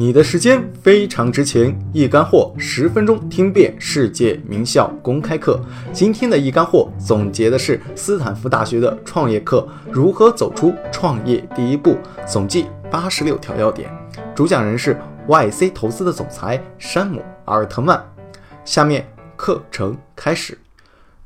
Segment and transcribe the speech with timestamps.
[0.00, 5.60] 你的时间非常值钱，一干货，十分钟听遍世界名校公开课。
[5.92, 13.94] 今天的一干货总结的是斯坦福大学的创业课，如何走出创业第一步，总计八十六条要点。
[14.34, 18.02] 主讲人是 YC 投资的总裁山姆·阿尔特曼。
[18.64, 19.06] 下面
[19.36, 20.56] 课程开始。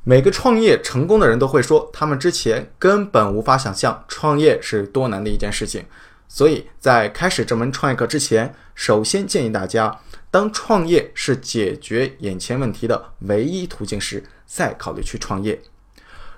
[0.03, 5.85] 每个创业成功的人都会说，他们之前根本无法想象创业是多难的一件事情。
[6.27, 9.99] 所以在开始这门创业课之前，首先建议大家，
[10.29, 15.59] 当创业是解决眼前问题的唯一途径时，再考虑去创业。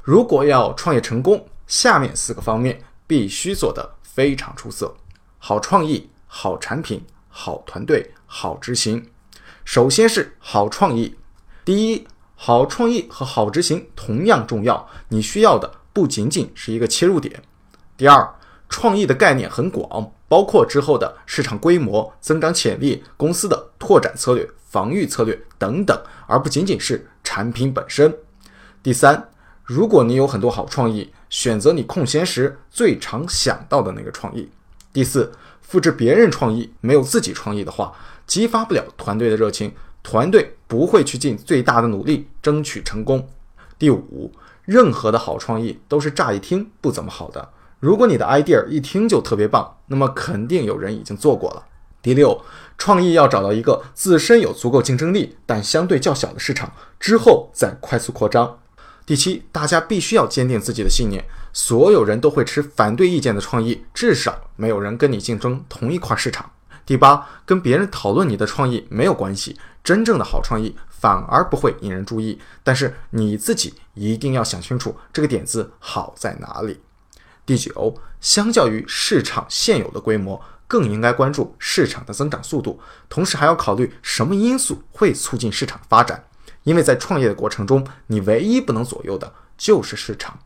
[0.04, 4.96] 如果要创业成功，下面四个方面必须做得非常出色：
[5.40, 9.10] 好创意、好产品、好团队、好执行。
[9.66, 11.18] 首先是好创意。
[11.66, 17.41] 第一，好创意和好执行同样重要，你需要的不仅仅是一个切入点。
[17.98, 18.34] 第二。
[18.70, 28.13] 创意的概念很广，包括之后的市场规模、增长潜力、公司的拓展策略、防御策略等等，而不仅仅是产品本身。
[28.84, 29.29] 第三，
[29.63, 34.49] 如果你有很多好创意，选择你空闲时最常想到的那个创意。
[34.93, 37.93] 第四，复制别人创意，没有自己创意的话，
[38.26, 43.27] 激发不了团队的热情，团队不会去尽最大的努力争取成功。
[43.77, 44.32] 第五，
[44.65, 47.49] 任何的好创意都是乍一听不怎么好的。
[47.80, 51.64] 如果你的 idea 一听就特别棒，那么肯定有人已经做过了。
[52.02, 52.42] 第六，
[52.78, 58.60] 创意要找到一个自身有足够竞争力但相对较小的市场，之后再快速扩张。
[59.05, 66.50] 第七，大家必须要坚定自己的信念，所有人都会持反对意见的创意，至少没有人跟你竞争同一块市场。
[66.86, 76.80] 第八，跟别人讨论你的创意没有关系，真正的好创意反而不会引人注意，但是你自己一定要想清楚这个点子好在哪里。
[77.47, 86.25] 第九，相较于市场现有的规模，更应该关注市场的增长速度，同时还要考虑什么因素会促进市场发展。
[86.63, 90.38] 因为在创业的过程中，你唯一不能左右的就是市场。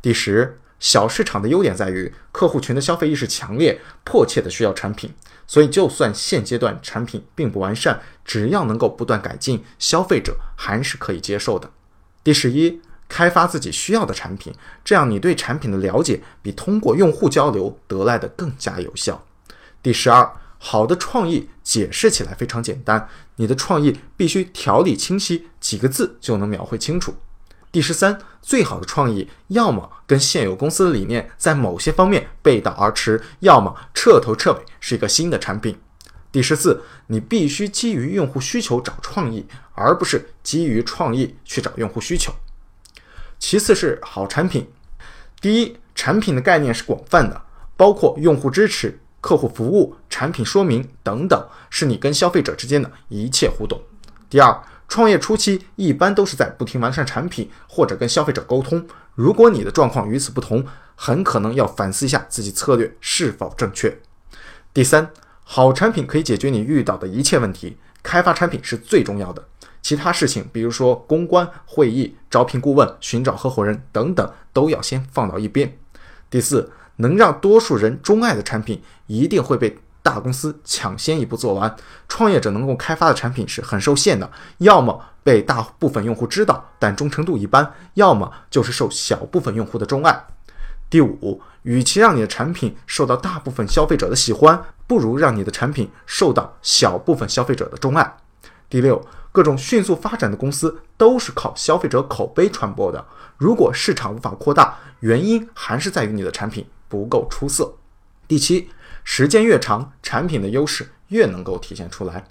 [0.00, 5.12] 第十，小市场的优点在于客户群的消费意识强烈，迫切的需要产品，
[5.48, 11.72] 所以就算现阶段产品并不完善，只要能够不断改进，消费者还是可以接受的。
[12.22, 12.80] 第十一。
[13.08, 14.52] 开发自己需要的产品，
[14.84, 19.24] 这样你对产品的了解比通过用户交流得来的更加有效。
[19.82, 27.14] 第十二，好的创意解释起来非常简单，你的创意必须条理清晰，几个字就能描绘清楚。
[27.70, 35.78] 第十三，最好的创意要么跟现有公司的理念在某些方面背道而驰，要么彻头彻尾是一个新的产品。
[36.32, 42.32] 第十四，你必须基于用户需求找创意，而不是基于创意去找用户需求。
[43.38, 44.68] 其次是好产品。
[45.40, 47.42] 第一，产品的概念是广泛的，
[47.76, 53.80] 包括用户支持、客户服务、产品说明等等，是你跟消费者之间的一切互动。
[54.28, 58.86] 第二，创业初期一般都是在不停完善产品或者跟消费者沟通。
[59.14, 63.98] 如果你的状况与此不同，很可能要反思一下自己策略是否正确。
[64.74, 65.10] 第三，
[65.44, 69.46] 好产品可以解决你遇到的一切问题，开发产品是最重要的。
[69.88, 75.78] 其他事情，比如说公关、会议、招聘顾问、寻找合伙人等等，都要先放到一边。
[76.28, 81.74] 第四，能让多数人钟爱的产品，一定会被大公司抢先一步做完。
[82.06, 90.26] 创业者能够开发的产品是很受限的，要么被大部分用户知道，但忠诚度一般；要么就是受小部分用户的钟爱。
[90.90, 98.16] 第五，与其让你的产品受到大部分消费者的喜欢，不如让你的产品受到小部分消费者的钟爱。
[98.68, 99.04] 第六。
[99.30, 103.06] 各种迅速发展的公司都是靠消费者口碑传播的。
[103.36, 107.76] 如果市场无法扩大，原因还是在于你的产品不够出色。
[108.26, 108.70] 第七，
[109.04, 112.24] 时间越长，产品的优势越能够体现出来。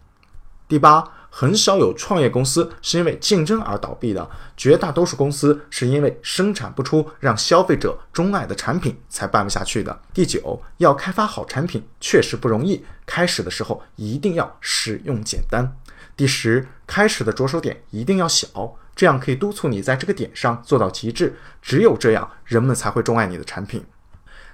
[0.67, 9.97] 第八，很少有创业公司是因为竞争而倒闭的，绝大多数公司是因为生产不出让消费者钟爱的产品才办不下去的。
[10.13, 15.77] 第九，要开发好产品确实不容易，开始的时候一定要使用简单。
[16.15, 21.37] 第十，开始的着手点一定要小，这样可以督促你在这个点上做到极致。
[21.61, 23.85] 只有这样，人们才会钟爱你的产品。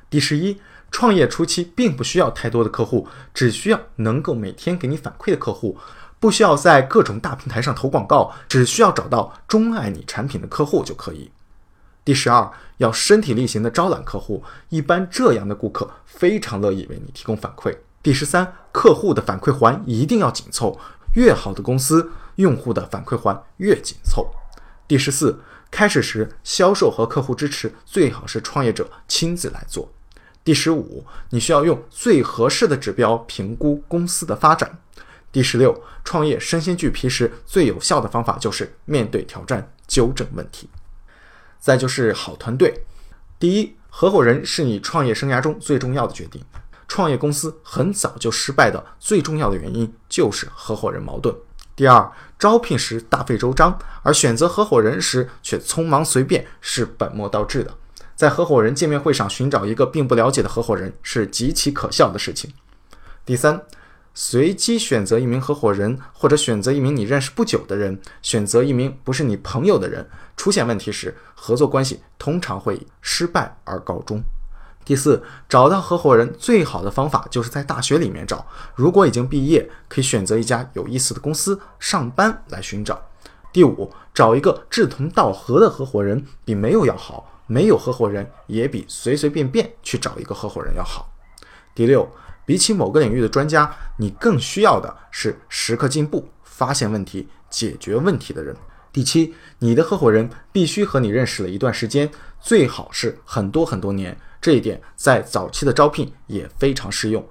[0.09, 0.59] 第十一，
[0.91, 5.77] 创业初期并不需要太多的客户，只需要能够每天给你反馈的客户，
[6.19, 11.31] 不需要在各种大平台上投广告，只需要找到钟爱你产品的客户就可以。
[12.05, 17.77] 第十二，要身体力行的招揽客户，一般这样的顾客非常乐意为你提供反馈。
[18.03, 20.77] 第十三，客户的反馈环一定要紧凑。
[21.13, 24.31] 越好的公司，用户的反馈环越紧凑。
[24.87, 25.39] 第十四，
[25.71, 29.91] 开始时销售和客户支持最好是创业者亲自来做。
[30.43, 34.79] 第十五，你需要用最合适的指标评估公司的发展。
[35.31, 40.69] 第十六，创业身心俱疲时最有效的方法就是面对挑战，纠正问题。
[41.59, 42.83] 再就是好团队。
[43.39, 46.43] 第一，合伙人是你创业生涯中最重要的决定。
[46.87, 51.35] 创业公司很早就失败的最重要的原因就是合伙人矛盾。
[51.75, 57.73] 第二，招聘时大费周章，而选择合伙人时却匆忙随便，是本末倒置的。
[58.15, 62.53] 在合伙人见面会上寻找一个并不了解的合伙人是极其可笑的事情。
[63.25, 63.63] 第三，
[64.13, 70.07] 随机选择一名合伙人，或者选择一名你认识不久的人，选择一名不是你朋友的人，
[70.37, 74.21] 出现问题时，合作关系通常会以失败而告终。
[74.85, 78.45] 第四，找到合伙人最好的方法就是在大学里面找。
[78.75, 83.01] 如果已经毕业，可以选择一家有意思的公司上班来寻找。
[83.51, 87.29] 第五，找一个志同道合的合伙人比没有要好。
[87.45, 91.11] 没有合伙人也比随随便便去找一个合伙人要好。
[91.75, 92.09] 第六，
[92.45, 98.55] 比起某个领域的专家，你更需要的是时刻进步、发现问题、解决问题的人。
[98.93, 102.09] 第七，你的合伙人必须和你认识了一段时间，
[102.39, 104.17] 最好是很多很多年。
[104.43, 107.25] 这一点在早期的招聘也非常适用。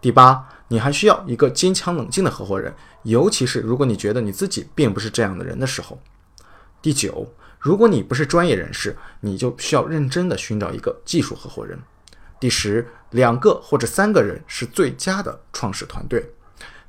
[0.00, 2.74] 第八，你还需要一个坚强冷静的合伙人，
[3.04, 6.00] 尤其是如果你觉得你自己并不是这样的人的时候。
[6.82, 11.78] 第九，如果你不是专业人士，你就需要认真的寻找一个技术合伙人。
[12.40, 16.28] 第十，两个或者三个人是最佳的创始团队。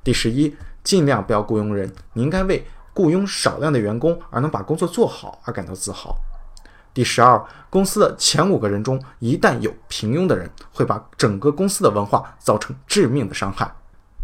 [0.04, 6.18] 第十一，尽量不要雇佣人，你应该为雇佣少量的员工而能把工作做好而感到自豪。
[6.94, 13.72] 第十二，公司的前五个人中，一旦有平庸的人，会把整个公司的文化造成致命的伤害。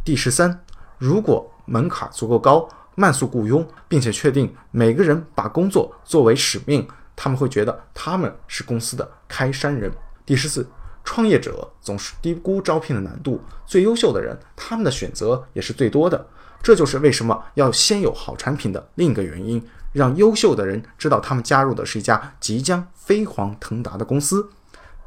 [0.03, 0.59] 第十三，
[0.97, 9.91] 如果门槛足够高，慢速雇佣，并且确定每个人把工作作为使命，他们会觉得他们是公司的开山人。
[10.25, 10.67] 第十四，
[11.03, 16.27] 创业者总是低估招聘的难度，最优秀的人，他们的选择也是最多的。
[16.63, 19.63] 这就是为什么要先有好产品的另一个原因。
[19.95, 24.49] 让优秀的人知道他们加入的是一家即将飞黄腾达的公司。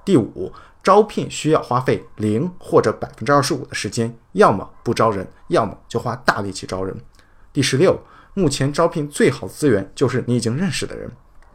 [0.02, 0.50] 第五，
[0.82, 6.96] 招聘需要花费零或者百分之二十五的时间，要么不招人，要么就花大力气招人。
[7.52, 8.00] 第十六，
[8.32, 11.12] 目前招聘最好的资源就是你已经认识的人。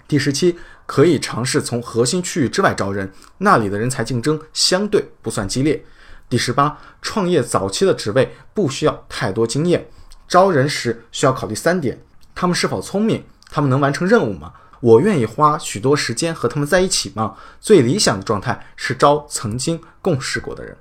[0.07, 5.83] 第十七，可以尝试从核心区域之外招人，那里的人才竞争相对不算激烈。
[6.29, 9.89] 第十八，创业早期的职位不需要太多经验，
[10.27, 11.99] 招人时需要考虑三点。
[12.43, 13.23] 他们是否聪明？
[13.49, 14.51] 他们能完成任务吗？
[14.81, 17.37] 我愿意花许多时间和他们在一起吗？
[17.61, 20.75] 最理想的状态是招曾经共事过的人。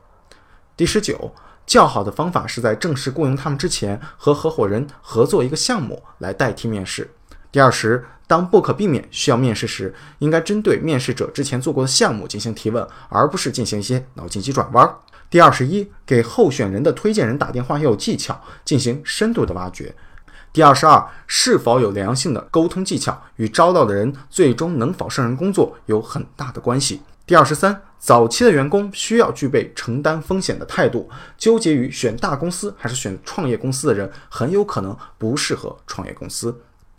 [0.76, 1.32] 第十九，
[1.64, 7.08] 较好的方法是在正式雇佣他们之前，和合伙人合作一个项目来代替面试。
[7.52, 14.96] 第二十，当不可避免需要面试时，应该针对面试者之前做过的项目进行提问，而不是进行一些脑筋急转弯。
[15.30, 19.94] 第二十一，给候选人的推荐人打电话要有技巧，进行深度的挖掘。
[20.52, 27.00] 第二十二，是否有良性的沟通技巧，与招到的人最终能否胜任工作有很大的关系。
[27.24, 31.08] 第二十三，早期的员工需要具备承担风险的态度。
[31.38, 36.54] 纠结于选大公司还是选创业公司的人，很有可能不适合创业公司。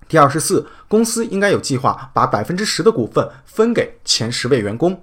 [0.08, 5.00] 第二十四，公司应该有计划把百分之十的股份分给前十位员工。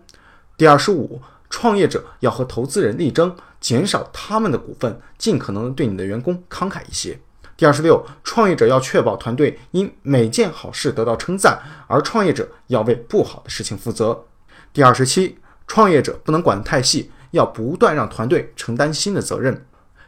[0.56, 7.20] 第二十五，创业者要和投资人力争，减少他们的股份，尽可能对你的员工慷慨一些。
[7.60, 14.24] 第二十六，创业者要确保团队因每件好事得到称赞，而创业者要为不好的事情负责。
[14.72, 15.36] 第二十七，
[15.66, 19.66] 创业者不能管得太细，要不断让团队承担新的责任。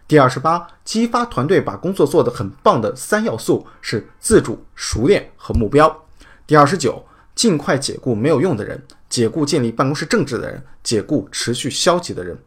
[0.09, 6.05] 第二十八，激发团队把工作做得很棒的三要素是自主、熟练和目标。
[6.47, 7.05] 第二十九，
[7.35, 12.39] 尽快解雇没有用的人，解雇建立办公室政治的人，解雇持续消极的人。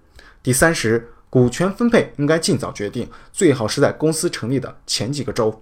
[0.42, 1.12] 第三十。
[1.36, 5.62] 股权分配应该尽早决定，最好是在公司成立的前几个周。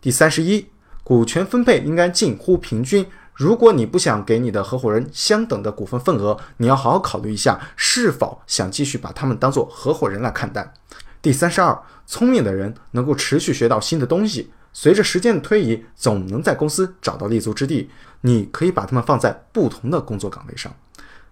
[0.00, 0.66] 第三十一，
[1.04, 3.06] 股权分配应该近乎平均。
[3.32, 10.74] 如果你不想给你的合伙人相等的股份份额，你要好好考虑一下，是否想继续把他们当做合伙人来看待。
[11.22, 17.88] 第三十二，聪明的人能够持续学到新的东西，随着时间的推移，总能在公司找到立足之地。
[18.22, 20.74] 你可以把他们放在不同的工作岗位上。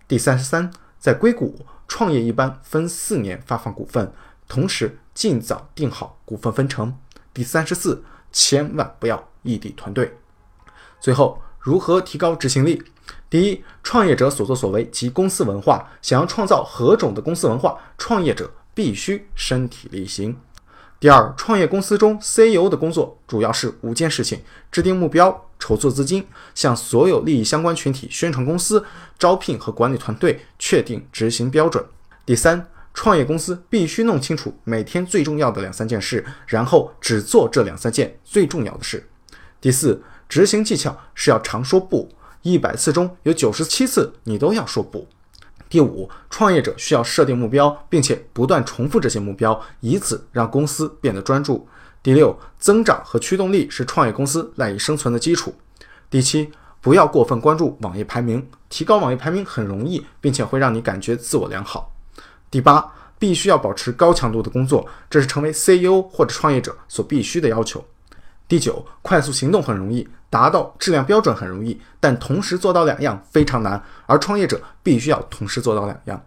[0.06, 1.66] 第三十三，在硅谷。
[1.88, 4.12] 创业一般分四年发放股份，
[4.46, 6.96] 同时尽早定好股份分成。
[7.34, 10.18] 第三十四，千万不要异地团队。
[11.00, 12.82] 最后，如何提高执行力？
[13.30, 15.88] 第一，创业者所作所为及公司文化。
[16.02, 20.36] 想要创造何种的公司文化，创业者必须身体力行。
[21.00, 24.40] 第二，创业公司中 CEO 的工作主要是五件事情：
[24.72, 26.26] 制定目标、筹措资金、
[26.56, 28.84] 向所有利益相关群体宣传公司、
[29.16, 31.84] 招聘和管理团队、确定执行标准。
[32.26, 39.08] 第三，创业公司必须弄清楚每天最重要的两三件事，然后只做这两三件最重要的事。
[39.60, 42.10] 第四，执行技巧是要常说不，
[42.42, 45.06] 一百次中有九十七次你都要说不。
[45.68, 51.68] 第五，创业者需要设定目标，并且不断重复这些目标，以此让公司变得专注。
[52.02, 55.54] 第六，增长和驱动力是创业公司赖以生存的基础。
[56.08, 61.92] 第七，不要过分关注网页排名，提高网页排名很容易，并且会让你感觉自我良好。
[62.50, 67.84] 第八，必须要保持高强度的工作，这是成为 CEO 或者创业者所必须的要求。
[68.46, 76.22] 第九，快速行动很容易，达到质量标准很容易，但同时做到两样非常难，而创业者必须要同时做到两样。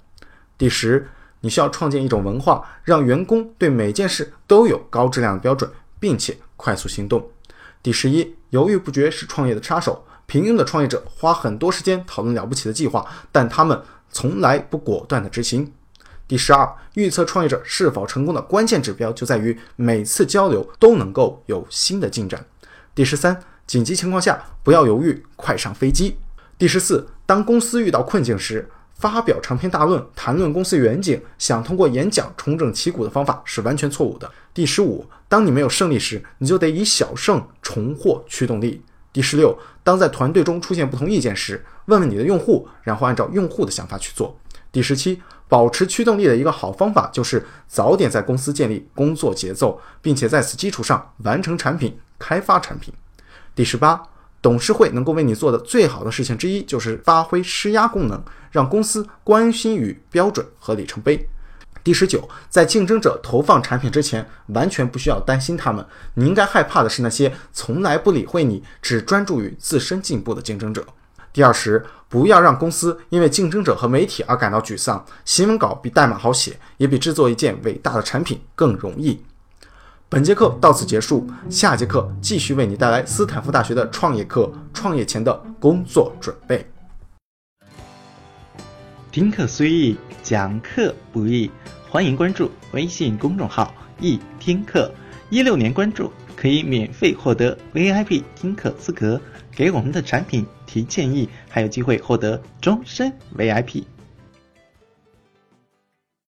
[0.58, 1.08] 第十，
[1.41, 7.29] 你需要创建一种文化，让员工对每件事都有高质量的标准，并且快速行动。
[7.84, 10.05] 第十一，犹豫不决是创业的杀手。
[10.27, 13.81] 平庸的创业者花很多时间讨论了不起的计划，但他们
[14.12, 15.74] 从来不果断的执行。
[16.25, 22.46] 第十二，预测创业者是否成功的关键指标就在于每次交流都能够有新的进展。
[22.96, 23.38] 第十三，
[23.71, 26.17] 紧急情况下不要犹豫，快上飞机。
[26.57, 34.29] 第十四，当公司遇到困境时，发表长篇大论谈论公司远景，想通过演讲重整旗鼓的方法是完全错误的。
[34.53, 38.83] 第十五，当你没有胜利时，你就得以小胜重获驱动力。
[39.13, 44.37] 第十六，当在团队中出现不同意见时，问问你的用户，然后按照用户的想法去做。
[44.73, 45.21] 第十七。
[45.47, 52.93] 保持驱动力的一个好方法就是早点在公司建立工作节奏，并且在此基础上完成产品、开发产品。
[53.53, 54.01] 第十八，
[54.41, 61.27] 董事会能够为你做的最好的事情之一就是发挥施压功能，让公司关心于标准和里程碑。
[61.84, 70.86] 第十九，在竞争者投放产品之前，完全不需要担心他们，你应该害怕的是那些从来不理会你、只专注于自身进步的竞争者。
[71.34, 75.03] 第二十，不要让公司因为竞争者和媒体而感到沮丧。
[75.25, 79.24] 新闻稿比代码好写，也比制作一件伟大的产品更容易。
[80.13, 86.70] 本节课到此结束，下节课继续为你带来斯坦福大学的创业课——创业前的工作准备。
[89.10, 91.50] 听课虽易，讲课不易。
[91.89, 94.91] 欢迎关注微信公众号“易听课”，
[95.32, 99.18] 一六年关注可以免费获得 VIP 听课资格。
[99.50, 103.86] 给我们的产品提建议，还有机会获得终身 VIP。